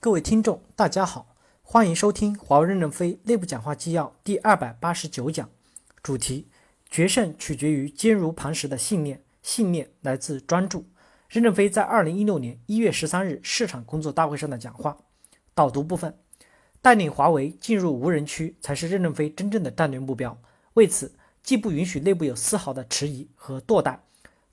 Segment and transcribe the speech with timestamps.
[0.00, 5.50] 各位听众，大家好，欢迎收听华为任正非内部讲话纪要第二百八十九讲，
[6.04, 6.46] 主题：
[6.88, 10.86] 决胜取决于坚如磐石的信念，信念来自专注。
[11.28, 14.96] 任正非在二零一六年一月十三日市场工作大会上的讲话。
[15.52, 16.16] 导读部分：
[16.80, 20.40] 带领华为进入无人区才是任正非真正的战略目标。
[20.74, 21.12] 为此，
[21.42, 23.98] 既不允许内部有丝毫的迟疑和惰怠。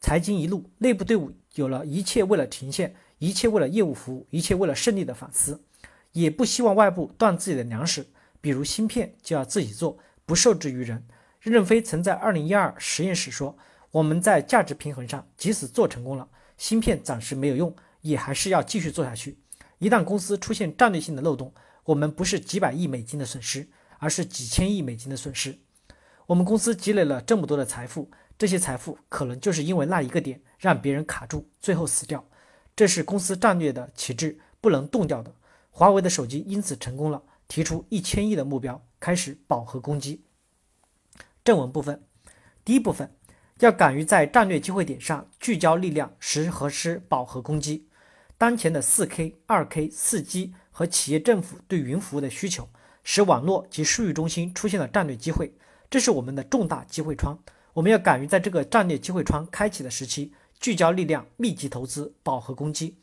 [0.02, 2.96] 财经一路，内部队伍有了一切为了呈现。
[3.20, 5.64] 一切为了业务服务，一切为了胜利的反思，
[6.12, 8.06] 也不希望外部断自己的粮食，
[8.42, 11.06] 比如芯片就要自己做，不受制于人。
[11.40, 13.58] 任正非曾在二零一二实验室说
[13.92, 19.38] ：“我们在价值平衡上，即使做成功了，芯片暂时没有用，也还是要继续做下去。
[19.78, 23.70] 一旦公司出现战略性的漏洞，我们不是几百亿美金的损失，
[24.00, 25.60] 而是几千亿美金的损失。
[26.26, 32.26] 我们公司积累了这么多的财富，这些财富可能就是因为那一个点让别人卡住，最后死掉。”
[32.76, 35.34] 这是公司战略的旗帜，不能动掉的。
[35.72, 40.24] 华为的手机因此成功了，提出一千亿的目标，开始饱和攻击。
[41.44, 42.04] 正文部分，
[42.66, 43.16] 第一部分
[43.60, 47.88] 要敢于在战略机会点上聚焦力量，实和施饱和攻击。
[48.38, 52.68] 当前的四 K、二 K、四 G 和企业政府对云服务的需求，
[53.04, 55.54] 使网络及数据中心出现了战略机会，
[55.90, 57.40] 这是我们的重大机会窗。
[57.72, 60.34] 我们要敢于在这个战略机会窗开启的时期。
[60.66, 62.98] 聚焦力量，密集投资，饱和攻击，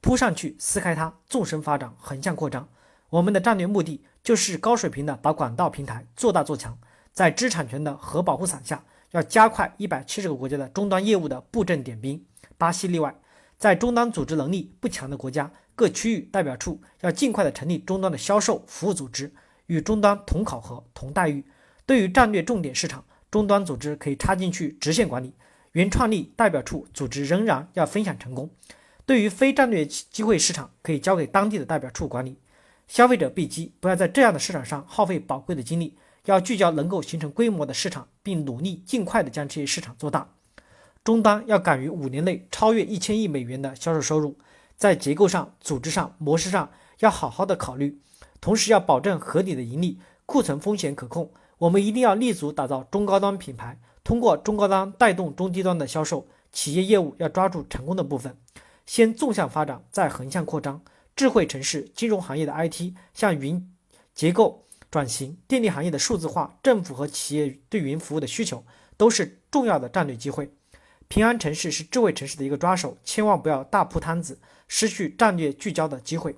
[0.00, 2.68] 扑上去撕开它，纵深发展，横向扩张。
[3.10, 6.78] 我们的战略目的就是高水平的把管道平台做大做强。
[7.12, 12.24] 在知识产权的核保护伞下，要加快一百七十个国家的终端业务的布阵点兵，
[12.56, 13.12] 巴西例外。
[13.56, 19.34] 在终端组织能力不强的国家，各区域代表处要尽快的成立终端的销售服务组织，
[19.66, 21.44] 与终端同考核、同待遇。
[21.84, 25.34] 对于战略重点市场，终端组织可以插进去直线管理。
[25.78, 28.50] 原创立代表处组织仍然要分享成功。
[29.06, 32.36] 对于非战略机会市场，可以交给当地的代表处管理。
[32.88, 40.28] 消费者必机，不要在这样的市场上耗费宝贵的精力，要聚焦能够形成规模的市场，并努力尽快的将这些市场做大。
[41.04, 44.36] 终端要敢于五年内超越一千亿美元的销售收入，
[44.76, 46.68] 在结构上、组织上、模式上
[46.98, 48.00] 要好好的考虑，
[48.40, 51.30] 同时要保证合理的盈利，库存风险可控。
[51.58, 53.78] 我们一定要立足打造中高端品牌。
[54.04, 58.36] 通过中高端带动中低端的销售，企业业务要抓住成功的部分，
[58.86, 60.80] 先纵向发展，再横向扩张。
[61.14, 63.70] 智慧城市、金融行业的 IT 向云
[64.14, 68.64] 结构转型，电力行业的数字化，政府和企业对云服务的需求，
[68.96, 70.50] 都是重要的战略机会。
[71.08, 76.36] 平安城市是智慧城市的一个抓手，千万不要大铺摊子，失去战略聚焦的机会。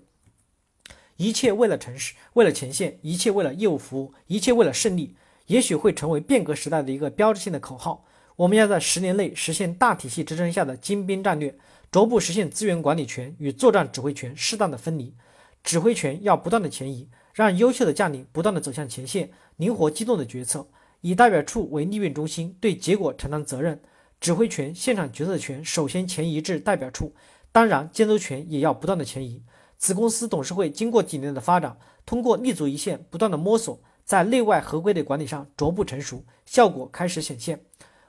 [1.20, 5.14] 一切为了城市，为了前线，一切为了业务服务，一切为了胜利。
[5.48, 8.06] 也许会成为变革时代的一个标志性的口号。
[8.36, 11.54] 我们要在十年内实现大体系支撑下的精兵战略，
[11.90, 15.14] 逐步实现资源管理权与作战指挥权适当的分离。
[15.62, 20.66] 指挥权要不断的前移，让优秀的将领不断的走向前线，灵活机动的决策，
[21.02, 23.78] 以代表处为利润中心，对结果承担责任。
[24.22, 27.12] 指挥权、现场决策权首先前移至代表处，
[27.52, 29.42] 当然监督权也要不断的前移。
[29.80, 31.74] 子公司董事会经过几年的发展，
[32.04, 33.80] 通过立足一线，不断的摸索。
[34.04, 37.64] 在内外合规的管理上逐步成熟，效果开始显现。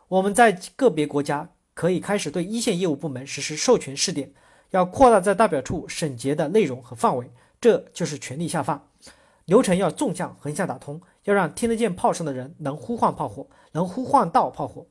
[0.09, 4.33] 我们在个别国家可以开始对一线业务部门实施授权试点，
[4.71, 8.89] 要扩大在代表处审结的内容和范围，这就是权力下放。
[9.45, 14.85] 流程要纵向、横向打通，要让听得见炮声的人能呼唤炮火，能呼唤到炮火。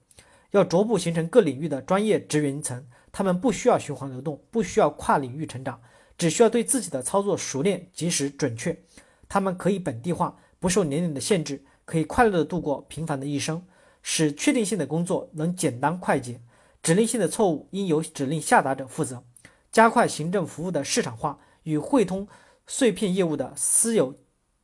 [0.52, 5.80] 要逐步形成各领域的专业职员层，他们不需要循环流动，不需要跨领域成长，
[6.20, 8.78] 只需要对自己的操作熟练、及时、准确。
[9.26, 10.36] 他们可以本地化。
[10.58, 13.64] 不受年龄的限制，可以快乐地度过平凡的一生，
[14.03, 16.38] 使确定性的工作能简单快捷，
[16.82, 19.25] 指令性的错误应由指令下达者负责，
[19.72, 22.28] 加快行政服务的市场化与汇通
[22.66, 24.14] 碎片业务的私有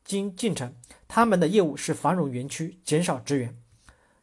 [0.04, 0.74] 金进程。
[1.08, 3.56] 他们的业务是繁荣园区，减少职员。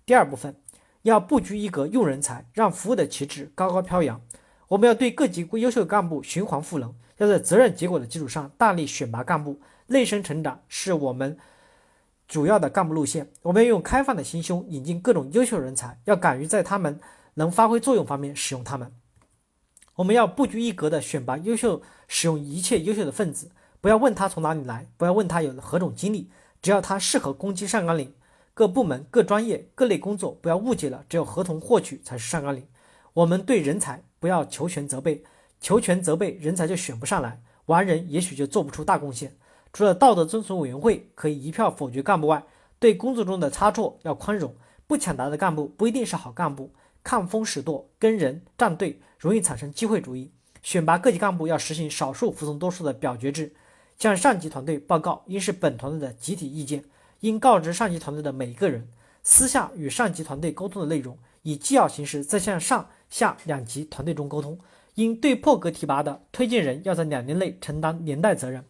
[0.05, 0.55] 第二部分
[1.01, 4.21] 要布局一格用人才，让服务的旗帜高高飘扬。
[4.67, 11.37] 我们要对各级优秀干部循环赋能，要在责任结果的基础上大力选拔干部，内生成长是我们。
[12.25, 16.99] 主要的干部路线，我们要用开放的心胸引进各种优秀人才，要敢于在他们
[17.35, 18.91] 能发挥作用方面使用他们。
[19.95, 23.51] 我们要不拘一格的选拔优秀，使用一切优秀的分子，
[23.81, 26.31] 不要问他从哪里来，不要问他有何种经历，
[26.61, 28.11] 只要他适合攻击上纲领。
[28.55, 32.65] 各部门、各专业、各类工作，不要误解了，只有合同获取才是上纲领。
[33.13, 35.23] 我们对人才不要求全责备，
[35.63, 39.33] 求全责备人才就选不上来，完人也许就做不出大贡献。
[39.71, 42.43] 除了道德遵从委员会可以一票否决干部外，
[42.79, 44.53] 对工作中的差错要宽容。
[44.87, 50.33] 不抢答的干部不一定是好干部，看风使舵、跟人站队，容易产生机会主义。
[50.61, 53.53] 选拔各级干部要实行少数服从多数的表决制，
[53.97, 56.83] 向上级团队报告应是本团队的集体意见，
[57.21, 58.89] 应告知上级团队的每一个人。
[59.23, 64.57] 私下与上级团队沟通的内容，以纪要形式再向上下两级团队中沟通。
[64.95, 68.65] 应对破格提拔的推荐人，要在两年内承担连带责任。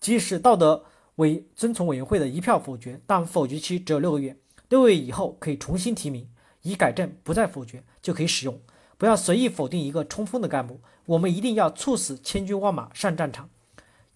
[0.00, 0.84] 即使道德
[1.16, 4.36] 委遵从委员会的一票否决，但否决期只有六个月，
[4.68, 6.28] 六个月以后可以重新提名，
[6.62, 8.60] 以改正不再否决就可以使用。
[8.96, 13.48] 不要随意否定一个冲锋的干部，我们一定要促使千军万马上战场。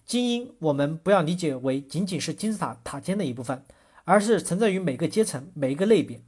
[0.05, 3.65] 精英，我们不要理解为仅仅是金字塔塔尖的一部分，
[4.03, 6.21] 而是存在于每个阶层、每一个类别。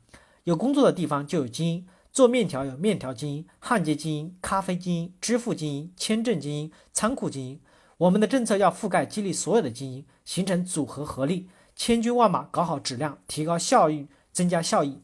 [0.45, 7.59] 有工作的地方就有精英，做面条有面条精英、焊接精英、咖啡精英、支付精英、签证精英、仓库精英。
[7.97, 15.01] 我们的政策要覆盖、激励所有的精英，形成组合合力，千军万马搞好质量，提高效益，增加效益。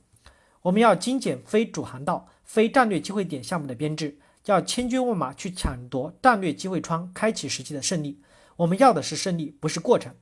[0.61, 8.21] 我们要精简非主航道、非战略机会点项目的编制，要千军万马去抢夺战略机会窗开启时期的胜利。
[8.55, 10.15] 我们要的是胜利，不是过程。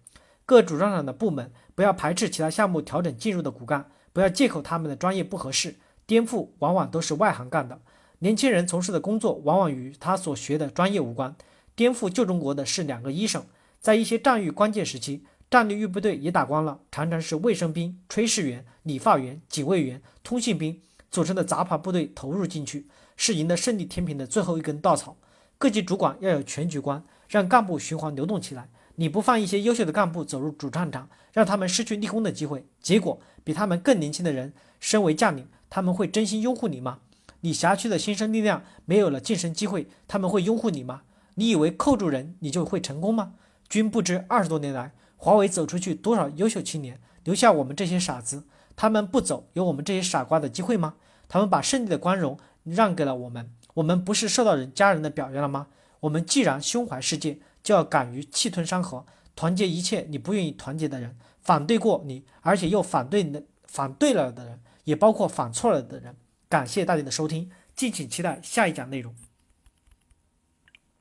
[0.43, 5.75] 各主战场的部门不要排斥其他项目调整进入的骨干，不要借口他们的专业不合适。
[6.09, 7.79] 颠覆往往都是外行干的，
[8.17, 11.35] 年轻人从事的工作往往与他所学的专业无关。
[11.75, 13.45] 颠覆旧中国的是两个医生，
[13.79, 25.15] 在一些战役关键时期，战略预备队也打光了，常常是卫生兵、炊事员、理发员、警卫员、通信兵组成的杂牌部队投入进去，是赢得胜利天平的最后一根稻草。
[25.59, 27.03] 各级主管要有全局观。
[27.27, 36.99] 让干部循环流动起来，你不放一些优秀的干部走入主战场，让他们失去立功的机会，结果比他们更年轻的人升为将领，他们会真心拥护你吗？
[37.41, 41.03] 你辖区的新生力量没有了晋升机会，他们会拥护你吗？
[41.35, 43.33] 你以为扣住人你就会成功吗？
[43.69, 48.43] 君不知二十多年来，华为走出去多少优秀青年，留下我们这些傻子，
[48.75, 50.95] 他们不走，有我们这些傻瓜的机会吗？
[51.27, 55.67] 他们把胜利的光荣让给了我们，我们不是受到人家人的表扬了吗？
[56.01, 59.05] 我们既然胸怀世界，就要敢于气吞山河，
[59.35, 66.15] 团结一切你不愿意团结的人，反对过你，而且又反对的反对了的人，也包括反错了的人。
[66.47, 69.15] 感谢大家的收听，敬请期待下一讲内容。